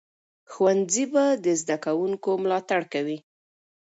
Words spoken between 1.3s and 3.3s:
د زده کوونکو ملاتړ کوي.